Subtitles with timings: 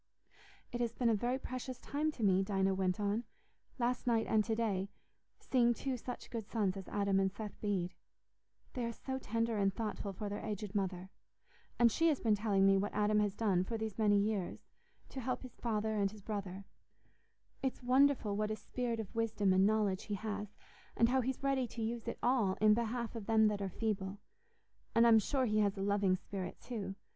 [0.71, 3.23] "It has been a very precious time to me," Dinah went on,
[3.77, 7.93] "last night and to day—seeing two such good sons as Adam and Seth Bede.
[8.73, 11.11] They are so tender and thoughtful for their aged mother.
[11.77, 14.57] And she has been telling me what Adam has done, for these many years,
[15.09, 16.65] to help his father and his brother;
[17.61, 20.55] it's wonderful what a spirit of wisdom and knowledge he has,
[20.97, 24.17] and how he's ready to use it all in behalf of them that are feeble.
[24.95, 26.95] And I'm sure he has a loving spirit too.